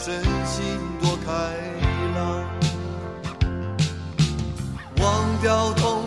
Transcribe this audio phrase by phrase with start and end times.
[0.00, 1.32] 身心多开
[2.14, 2.46] 朗。
[4.98, 5.97] 忘掉痛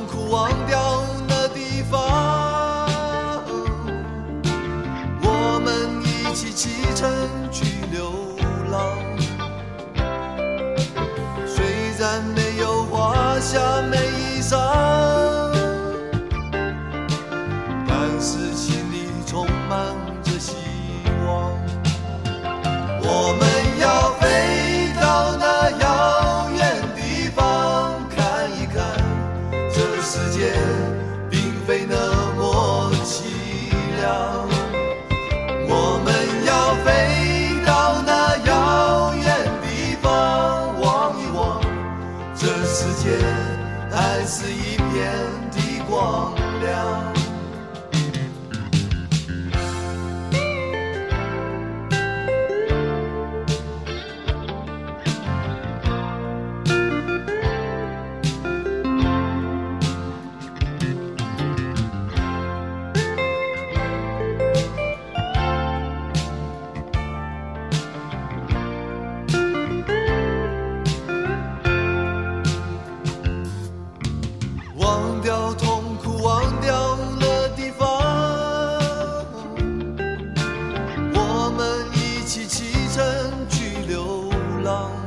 [84.74, 85.01] あ。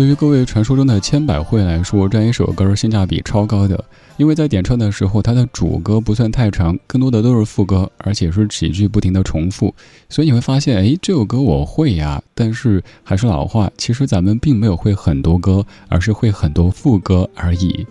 [0.00, 3.84] 对于各位传说中的千百惠来说，这样一首歌性价比超高的，
[4.16, 9.74] 因为在点唱的时候，它的主歌不算太长，更多的都是副歌，而且是几句不停的重复，
[10.08, 12.22] 所以你会发现，哎，这首歌我会呀。
[12.34, 17.86] 但是还是老话，其实咱们并没有会很多歌，而是会很多副歌而已。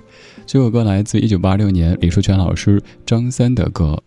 [0.48, 4.01] 这首歌来自一九八六年李寿全老师张三的歌。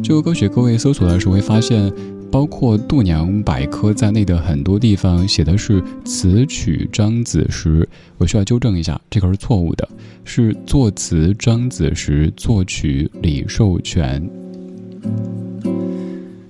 [0.00, 1.92] 这首歌曲各位搜索的时候会发现。
[2.32, 7.86] 包括度娘百科在内的很多地方写的是词曲张子时，
[8.16, 9.86] 我需要纠正一下，这个是错误的，
[10.24, 14.26] 是作词张子时，作曲李寿全。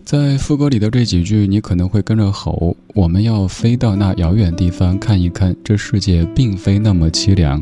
[0.04, 7.60] 在副歌里的这几句，你可能会跟着吼：“我们要飞到那遥远地方看一看，这世界并非那么凄凉；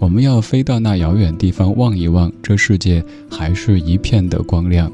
[0.00, 4.90] 我们要飞到那遥远地方望一望，这世界还是一片的光亮。”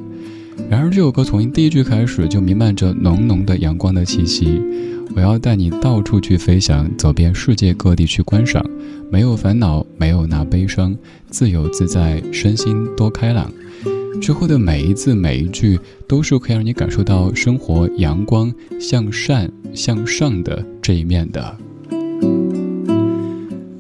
[0.69, 4.61] 然而这首歌从第一句开始就弥漫着浓浓的阳光的气息。
[5.15, 8.65] 我要带你到处去飞翔，走遍世界各地去观赏，
[9.11, 10.97] 没有烦恼，没有那悲伤，
[11.31, 13.51] 自由自在，身心多开朗。
[14.21, 21.57] 之后的每一字每一句，都是可以让你感受到生活阳光、向善、向上的这一面的。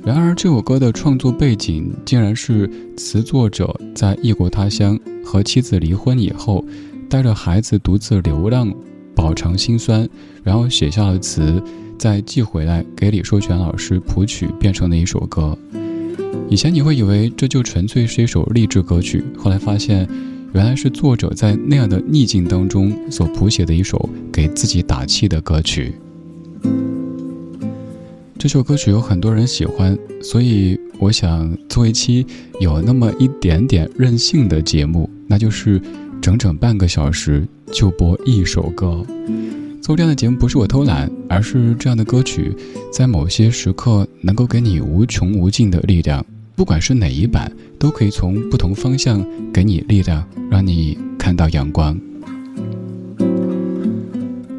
[0.06, 6.64] 然而，这首歌的创作背景竟然是词作者在异国他乡和妻子离婚以后，
[7.10, 8.72] 带着孩子独自流浪。
[9.16, 10.08] 饱尝辛酸，
[10.44, 11.60] 然后写下了词，
[11.98, 15.58] 再寄回来给李寿全老师谱曲，变成了一首歌。
[16.48, 20.08] 以前你会以为这就纯粹是一首励志歌曲，后来发现，
[20.52, 25.96] 原来是作者在那样的逆境当中所谱写的一首给自己打气的歌曲。
[28.46, 32.24] 这首歌曲有很多人喜欢，所以我想做一期
[32.60, 35.82] 有那么一点点任性的节目，那就是
[36.22, 37.44] 整整半个小时。
[37.72, 39.04] 就播一首歌，
[39.82, 42.54] 做这样的节目不是我偷懒，而是这样的歌曲，
[42.92, 46.24] 在某些时刻能够给你无穷无尽的力量。
[46.54, 47.50] 不管是哪一版，
[47.80, 51.98] 都可以从不同方向给你力量，让你看到阳光。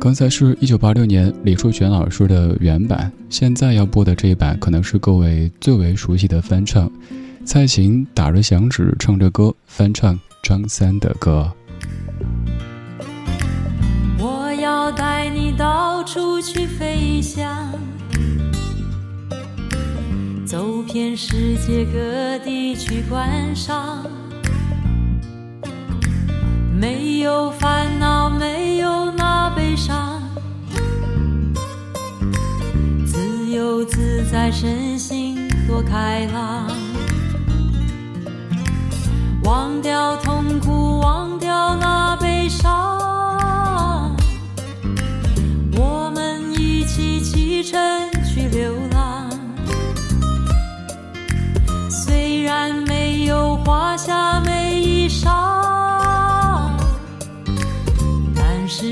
[0.08, 6.90] 刚才是一九八六年李树泉老师的原版，现在要播的这一版可能是各位最为熟悉的翻唱。
[7.44, 11.52] 蔡琴打着响指唱着歌，翻唱张三的歌。
[14.18, 17.70] 我要带你到处去飞翔，
[20.46, 24.06] 走遍世界各地去观赏，
[26.80, 30.22] 没有烦恼，没有那悲伤，
[33.04, 36.68] 自由自在，身心多开朗，
[39.44, 40.77] 忘掉痛苦，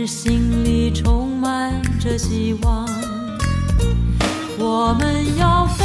[0.06, 2.86] 心里充满着希望。
[4.58, 5.85] 我们要飞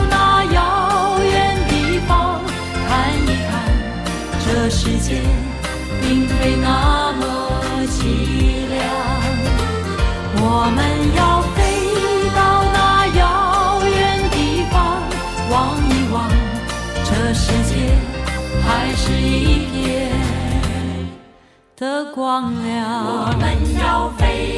[4.71, 5.21] 世，界
[6.01, 7.23] 并非那么
[7.87, 8.79] 凄凉。
[10.43, 10.79] 我们
[11.15, 11.59] 要飞
[12.33, 12.39] 到
[12.73, 12.77] 那
[13.19, 13.19] 遥
[13.85, 13.91] 远
[14.31, 14.73] 地方，
[15.51, 15.53] 望
[15.89, 16.15] 一望，
[17.03, 17.71] 这世界
[18.65, 19.75] 还是一片
[21.75, 22.71] 的光亮。
[23.03, 23.09] 我
[23.39, 23.43] 们
[23.77, 24.57] 要飞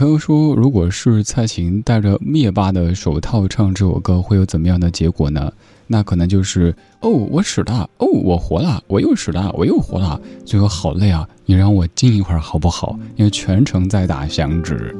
[0.00, 5.52] 朋友说，如果是蔡琴戴着灭霸的手套唱这首歌，会有怎么样的结果呢？
[5.86, 11.28] 那可能就是哦，我死了，哦，我活了，我又死了，我又活了，最后好累啊！
[11.44, 12.98] 你让我静一会儿好不好？
[13.16, 14.96] 因为全程在打响指。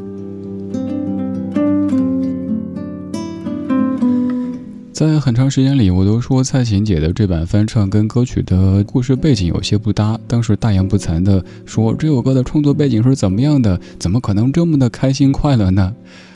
[5.00, 10.20] 在很长时间里，我都说蔡琴姐的这版翻唱跟歌曲的故事背景有些不搭。
[10.28, 13.80] 当时大言不惭地说这首歌的创作背景是怎么样的？
[13.98, 15.90] 怎么可能这么的开心快乐呢？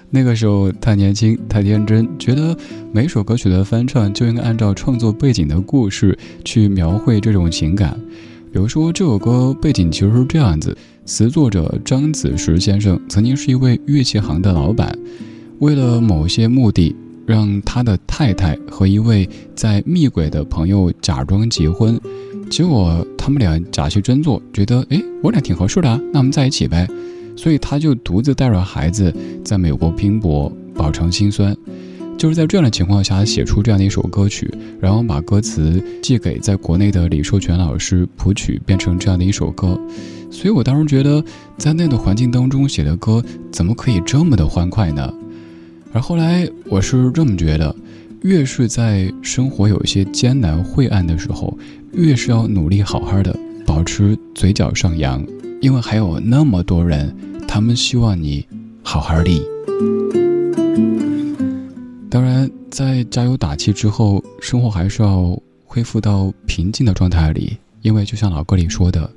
[0.09, 2.57] 那个时候太年轻太天真，觉得
[2.91, 7.95] 每首歌曲的翻唱就应该按照创作背景的故事去描绘这种情感。
[8.51, 14.99] 比如说这首歌背景其实是这样子：词作者张子时先生曾经是一位乐器行的老板，
[15.59, 16.97] 为了某些目的。
[17.27, 21.99] 让他的太太和一位在密轨的朋友假装结婚，
[22.51, 26.89] 结果他们俩假戏真做，觉得哎，我俩挺合适的啊，那我们在一起呗。
[27.37, 29.13] 所以他就独自带着孩子
[29.45, 31.57] 在美国拼搏，饱尝辛酸。
[32.17, 34.49] 就是在这样的情况下写出这样的一首歌曲，
[34.81, 39.77] 然后把歌词寄给在国内的李寿全老师谱曲，变成这样的一首歌。
[40.31, 41.23] 所以我当时觉得，
[41.59, 45.13] 在那样的环境当中写的歌，怎么可以这么的欢快呢？
[45.95, 47.73] 而后来我是这么觉得，
[48.23, 51.57] 越是在生活有一些艰难晦暗的时候，
[51.93, 53.33] 越是要努力好好的
[53.65, 55.25] 保持嘴角上扬，
[55.61, 57.15] 因为还有那么多人，
[57.47, 58.45] 他们希望你
[58.83, 59.41] 好好的。
[62.11, 69.09] 当然，在加油打气之后，生活还是要恢复到平静的状态里，因为就像老歌里说的，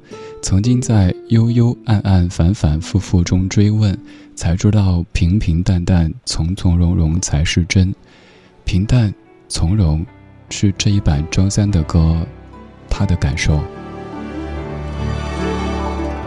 [0.42, 3.98] 曾经在幽幽暗暗、反反复复中追问。
[4.38, 7.92] 才知道平平淡淡、从从容容才是真，
[8.66, 9.12] 平淡
[9.50, 10.06] 从容
[10.52, 12.24] 是这一版张三的歌，
[12.88, 13.60] 他的感受。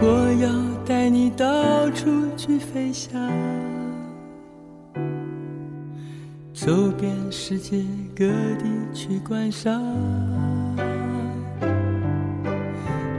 [0.01, 0.51] 我要
[0.85, 3.17] 带你到处去飞翔，
[6.53, 7.81] 走遍世界
[8.13, 9.81] 各地去观赏，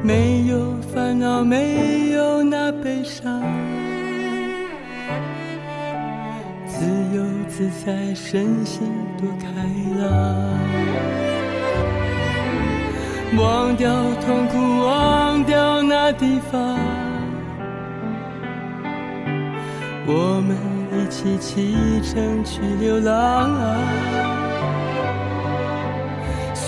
[0.05, 3.41] 没有烦恼，没有那悲伤。
[6.67, 9.47] 自由自在，身心多开
[10.01, 10.09] 朗。
[13.39, 13.89] 忘掉
[14.21, 16.77] 痛苦，忘掉那地方。
[20.05, 20.57] 我们
[20.93, 24.42] 一起启程去流浪。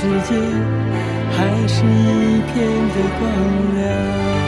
[0.00, 0.36] 世界
[1.32, 2.54] 还是一片
[2.90, 4.47] 的光亮。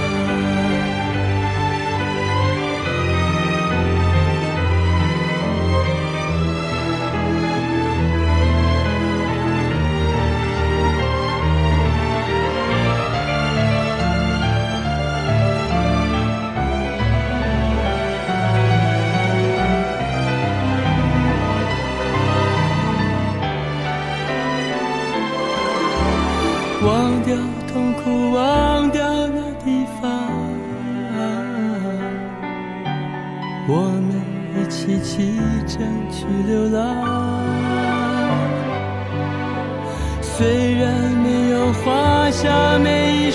[42.30, 43.30] 下每一，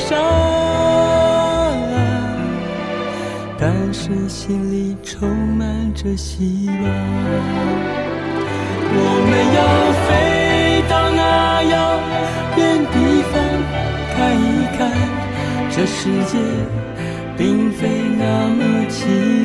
[3.57, 6.75] 但是心里充满着希望。
[8.97, 8.99] 我
[9.29, 9.59] 们要
[10.05, 10.09] 飞
[10.89, 11.19] 到那
[11.63, 11.73] 遥
[12.57, 12.59] 远
[12.93, 12.95] 地
[13.31, 13.33] 方
[14.15, 14.43] 看一
[14.77, 14.79] 看，
[15.69, 16.33] 这世界
[17.37, 18.59] 并非那么
[18.89, 19.44] 寂。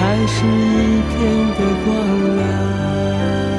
[0.00, 1.18] 还是一片
[1.56, 1.88] 的光
[2.36, 3.49] 亮。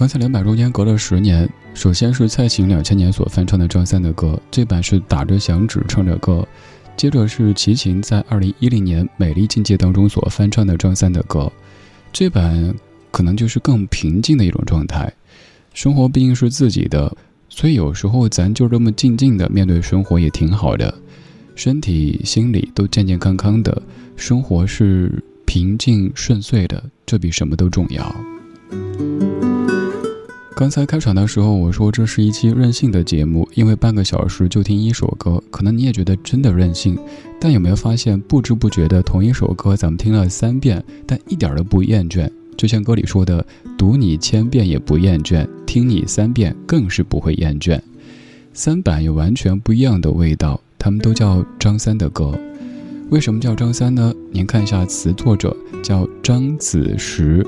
[0.00, 6.42] 刚才两版中间隔了十年，首先是蔡琴两千年所翻唱的张三的歌，这版是打着响指唱着歌；
[6.96, 11.52] 接着是齐秦在二零一零年《美丽境界》当中所翻唱的张三的歌，
[12.14, 12.74] 这版
[13.10, 15.12] 可能就是更平静的一种状态。
[15.74, 17.14] 生活毕竟是自己的，
[17.50, 20.94] 所以有时候咱就这么静静的面对生活也挺好的，
[21.54, 23.82] 身体心里都健健康康的，
[24.16, 28.16] 生活是平静顺遂的，这比什么都重要。
[30.60, 36.98] 刚才开场的时候，我说这是一期任性的节目，因为半个小时就听一首歌，可能你也觉得真的任性。
[37.40, 42.30] 但有没有发现，不知不觉的同一首歌，咱们听了三遍，但一点都不厌倦。
[42.58, 43.42] 就像歌里说的，
[43.78, 47.80] 读你千遍也不厌倦，听你三遍更是不会厌倦。
[48.52, 52.38] 三版有完全不一样的味道，他们都叫张三的歌。
[53.08, 54.12] 为什么叫张三呢？
[54.30, 57.46] 您看一下词作者叫张子时。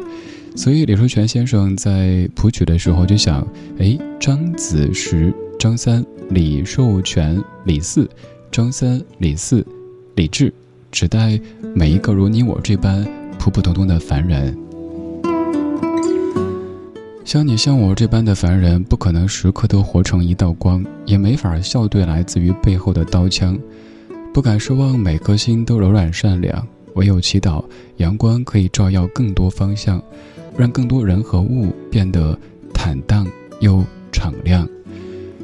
[0.55, 3.47] 所以李寿全先生在谱曲的时候就想：
[3.79, 8.09] 哎，张子时、张三、李寿全、李四、
[8.51, 9.67] 张三、李四、
[10.15, 10.53] 李志，
[10.91, 11.41] 只待
[11.75, 13.05] 每一个如你我这般
[13.39, 14.57] 普普通通的凡人。
[17.25, 23.59] 像你像我这般的凡人，不可能时刻都活成一道光，也没法笑对来自于背后的刀枪，
[24.35, 27.65] 不敢奢望每颗心都柔软善良，唯有祈祷
[27.97, 30.03] 阳光可以照耀更多方向。
[30.57, 32.39] 让更多人和物变得
[32.73, 33.27] 坦荡
[33.61, 34.69] 又敞亮。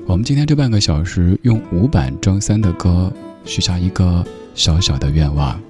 [0.07, 3.12] 我们今天这半个小时用五版张三的歌
[3.44, 5.61] 许下一个小小的愿望。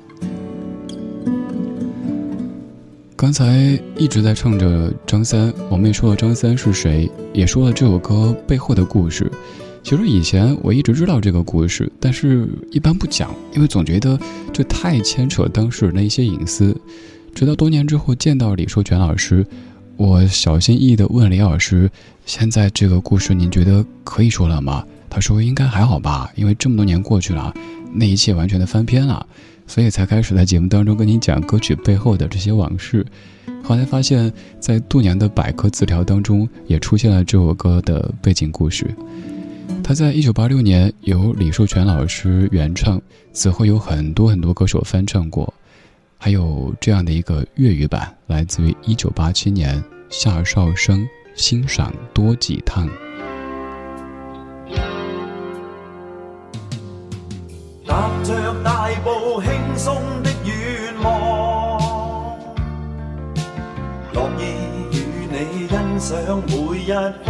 [3.17, 9.29] 刚才一直在唱着张三，我们也说了张三是谁，也说了这首歌背后的故事。
[9.83, 14.17] 其实以前我一直知道这个故事，但是一般不讲，因为总觉得
[14.53, 16.77] 这太牵扯当事人的一些隐私。
[17.35, 19.47] 直到多年之后见到李寿全老师，
[19.97, 21.91] 我小心翼翼地问李老师
[22.27, 27.55] ：“现在这个故事您觉得可以说了吗？”他说：“应该还好吧，因为这么多年过去了，
[27.93, 29.25] 那一切完全的翻篇了，
[29.67, 33.07] 所以才开始在节目当中跟你讲歌曲背后的这些往事。”
[33.63, 38.87] 后来发现，在度娘的百科词条当中也出现了这首歌的背景故事。
[39.83, 43.01] 他在一九八六年由李寿全老师原唱，
[43.33, 45.53] 此后有很多很多歌手翻唱过。
[46.21, 52.89] 还有这样的一个粤语版，来自于一九八七年夏少生，欣赏多几趟。
[57.87, 61.79] 踏着大步轻松的愿望，
[64.13, 64.43] 乐意
[64.93, 64.97] 与
[65.31, 66.93] 你欣赏每一
[67.25, 67.29] 方。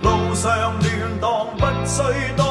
[0.00, 0.48] 路上
[0.80, 1.26] 乱荡，
[1.58, 2.00] 不需
[2.36, 2.44] 多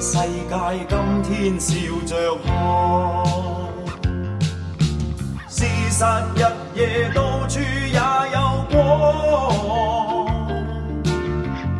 [0.00, 0.54] 世界，
[0.88, 1.74] 今天笑
[2.06, 2.46] 着看，
[5.48, 6.04] 事实
[6.36, 6.40] 日
[6.74, 7.98] 夜到处也
[8.32, 8.38] 有
[8.70, 8.76] 光，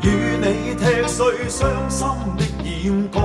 [0.02, 0.06] 与
[0.40, 3.20] 你踢碎伤心的眼光，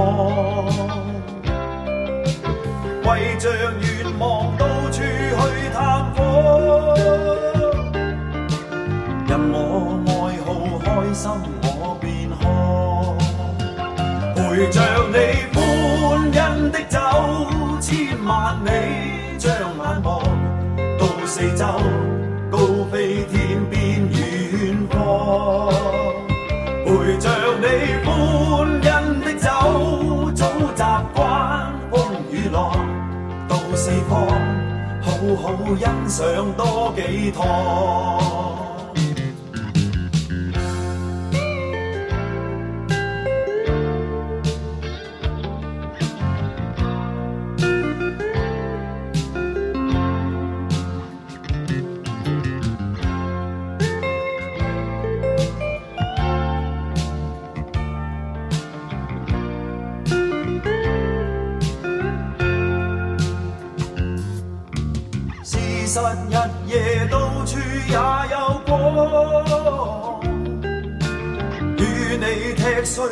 [3.04, 3.50] 为着
[3.82, 5.02] 愿望到处去
[5.74, 6.22] 探访，
[9.28, 9.56] 任我
[10.06, 10.12] 爱
[10.46, 10.48] 好
[10.80, 11.63] 开心。
[14.54, 15.18] 陪着你
[15.52, 17.00] 欢欣的走
[17.82, 20.22] 千万里将眼望
[21.00, 21.66] 到四周
[22.52, 25.72] 高飞天边远方
[26.86, 27.66] 陪着你
[28.06, 28.08] 欢
[28.84, 30.84] 欣的走早习
[31.16, 32.78] 惯风雨浪
[33.50, 34.28] 到四方
[35.02, 38.73] 好好欣赏多几趟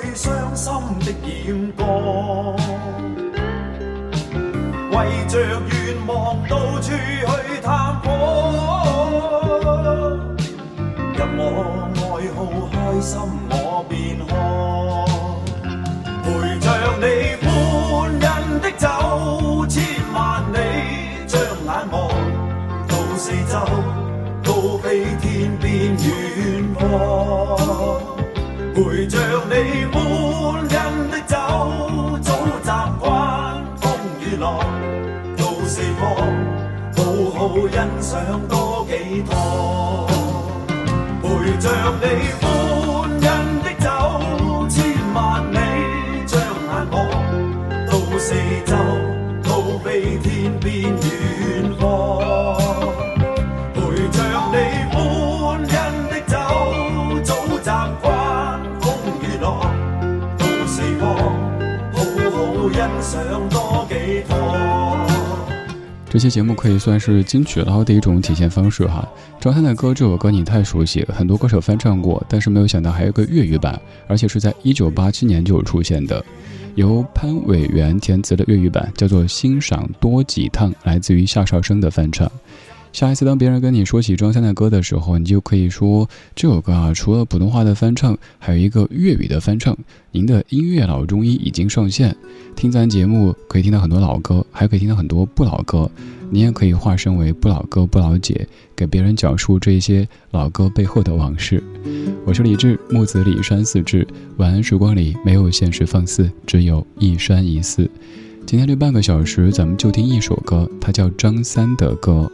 [0.02, 1.86] 碎伤心的眼光，
[4.92, 4.96] 为
[5.28, 5.72] 着愿
[6.08, 6.92] 望到处去
[7.62, 8.10] 探访，
[11.16, 11.40] 任我
[11.96, 12.04] 爱
[12.36, 12.40] 好
[12.72, 13.10] 开心
[13.50, 13.54] 我
[13.88, 13.94] 便
[14.28, 14.30] 看，
[16.24, 16.28] 陪
[16.60, 16.66] 着
[16.98, 17.06] 你
[17.46, 17.46] 欢
[18.20, 18.26] 欣
[18.60, 18.86] 的走。
[19.68, 19.74] 千
[20.14, 20.20] 万
[20.52, 20.56] 里，
[21.28, 22.10] 将眼望
[22.88, 22.92] 到。
[23.18, 23.54] 四周
[24.44, 26.80] 高飞天边远方，
[28.84, 30.76] 陪着你欢欣
[31.12, 31.38] 的走，
[32.24, 34.58] 早习惯风雨浪，
[35.38, 36.02] 到四方
[36.98, 37.00] 好
[37.38, 39.38] 好欣赏多几趟，
[41.22, 41.28] 陪
[41.60, 41.70] 着
[42.02, 42.06] 你
[42.42, 42.42] 欢
[43.22, 43.24] 欣
[43.62, 43.88] 的走，
[44.68, 44.82] 千
[45.14, 45.20] 万
[45.52, 45.56] 里
[46.26, 46.98] 将眼望，
[47.86, 48.34] 到四
[48.66, 48.74] 周
[49.44, 51.86] 高飞天边远方。
[53.76, 54.18] 陪着
[54.52, 54.56] 你
[66.12, 69.08] 这期节目可以算是金曲捞的一种体现方式哈。
[69.40, 76.22] 张三的歌这首歌你太熟悉，很多歌手翻唱过，但是没有想到还有个粤语版，而且是在一九八七年就有出现的，
[76.76, 82.30] 由潘伟元填词的粤语版，叫做《欣赏多几趟》，来自于夏绍生的翻唱。
[82.92, 89.78] 下一次当别人跟你说起张三的歌的时候，你就可以说这首歌啊，除了普通话的翻唱，还有一个粤语的翻唱。
[90.12, 92.16] 您的音乐老中医已经上线，
[92.56, 95.90] 听咱节目可以听到很多老歌，还可以听到很多不老歌。
[96.30, 101.64] 你也可以化身为不老哥、不老姐，给别人讲述这些老歌背后的往事。
[102.26, 104.06] 我是李志，木子李山四志。
[104.38, 107.90] 晚安时光里没有现实放肆，只有一山一寺。
[108.46, 112.30] 今天这半个小时，咱们就听一首歌，它叫张三的歌。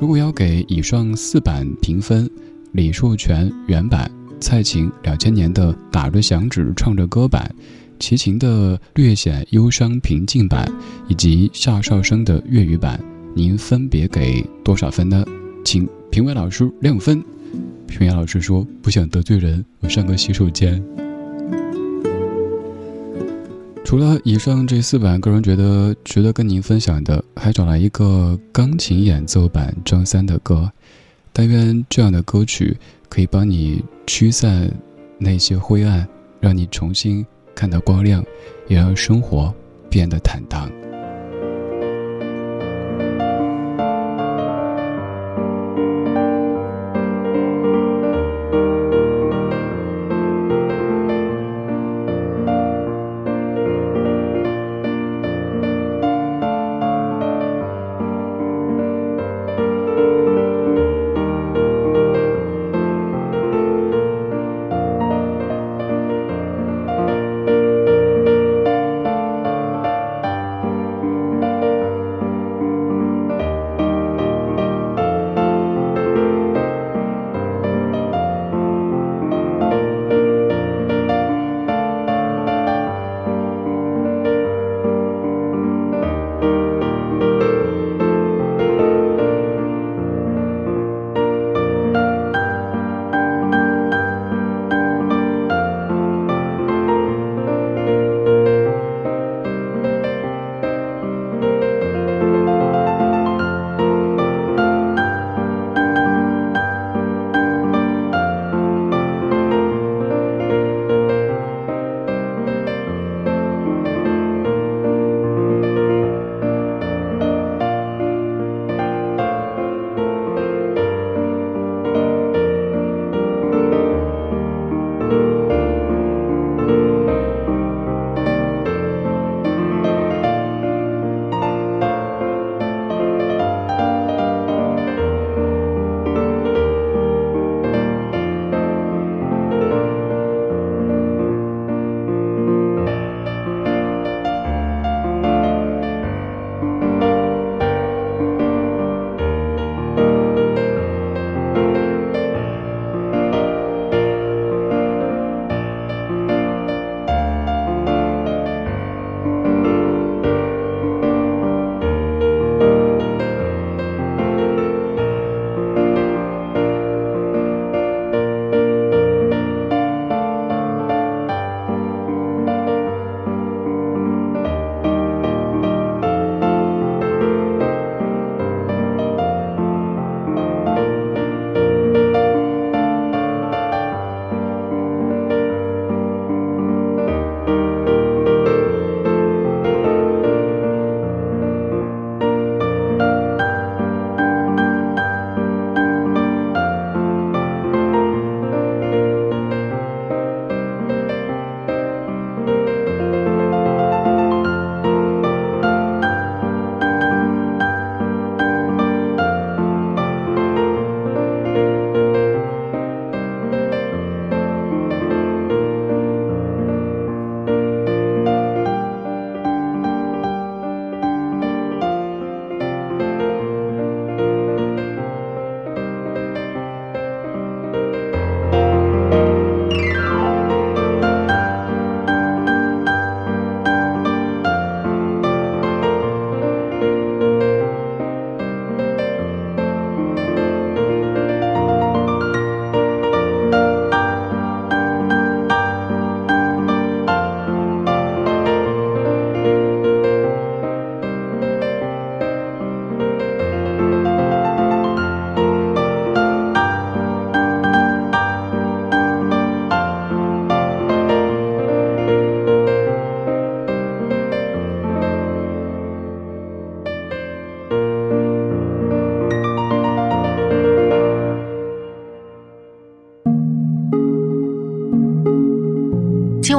[0.00, 2.28] 如果要给以上四版评分，
[2.72, 7.52] 李树全原版、蔡琴两千年的打着响指唱着歌版、
[7.98, 10.70] 齐秦的略显忧伤平静版，
[11.08, 13.00] 以及夏绍生的粤语版，
[13.34, 15.24] 您分别给多少分呢？
[15.64, 17.22] 请评委老师亮分。
[17.86, 20.82] 评委老师说：“不想得罪人，我上个洗手间。”
[23.88, 30.70] 除了以上这四版，个人觉得值得跟您分享的，还找来一个钢琴演奏版张三的歌。
[31.32, 32.76] 但愿这样的歌曲
[33.08, 34.70] 可以帮你驱散
[35.16, 36.06] 那些灰暗，
[36.38, 37.24] 让你重新
[37.54, 38.22] 看到光亮，
[38.66, 39.50] 也让生活
[39.88, 40.70] 变得坦荡。